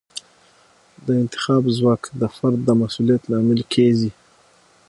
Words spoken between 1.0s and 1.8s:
د انتخاب